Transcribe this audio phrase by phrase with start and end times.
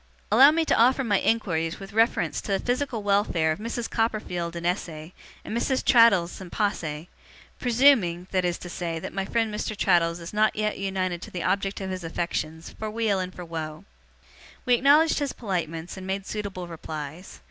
[0.31, 3.87] Allow me to offer my inquiries with reference to the physical welfare of Mrs.
[3.87, 4.89] Copperfield in esse,
[5.45, 5.85] and Mrs.
[5.85, 7.07] Traddles in posse,
[7.59, 9.77] presuming, that is to say, that my friend Mr.
[9.77, 13.45] Traddles is not yet united to the object of his affections, for weal and for
[13.45, 13.85] woe.'
[14.65, 17.39] We acknowledged his politeness, and made suitable replies.